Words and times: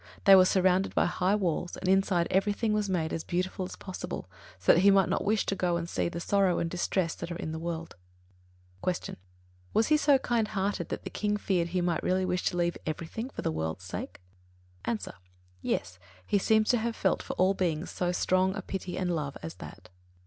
They 0.23 0.35
were 0.35 0.45
surrounded 0.45 0.95
by 0.95 1.05
high 1.05 1.35
walls, 1.35 1.77
and 1.77 1.87
inside 1.87 2.27
everything 2.31 2.73
was 2.73 2.89
made 2.89 3.13
as 3.13 3.23
beautiful 3.23 3.65
as 3.67 3.75
possible, 3.75 4.27
so 4.57 4.73
that 4.73 4.79
he 4.79 4.89
might 4.89 5.09
not 5.09 5.23
wish 5.23 5.45
to 5.45 5.55
go 5.55 5.77
and 5.77 5.87
see 5.87 6.09
the 6.09 6.19
sorrow 6.19 6.57
and 6.57 6.67
distress 6.67 7.13
that 7.13 7.31
are 7.31 7.35
in 7.35 7.51
the 7.51 7.59
world. 7.59 7.93
39. 8.83 8.93
Q. 8.95 9.15
Was 9.75 9.87
he 9.89 9.97
so 9.97 10.17
kind 10.17 10.47
hearted 10.47 10.89
that 10.89 11.03
the 11.03 11.11
King 11.11 11.37
feared 11.37 11.67
he 11.67 11.81
might 11.81 12.01
really 12.01 12.25
wish 12.25 12.41
to 12.45 12.57
leave 12.57 12.77
everything 12.87 13.29
for 13.29 13.43
the 13.43 13.51
world's 13.51 13.85
sake? 13.85 14.19
A. 14.85 14.97
Yes; 15.61 15.99
he 16.25 16.39
seems 16.39 16.69
to 16.69 16.79
have 16.79 16.95
felt 16.95 17.21
for 17.21 17.33
all 17.35 17.53
beings 17.53 17.91
so 17.91 18.11
strong 18.11 18.55
a 18.55 18.63
pity 18.63 18.97
and 18.97 19.15
love 19.15 19.37
as 19.43 19.53
that. 19.57 19.89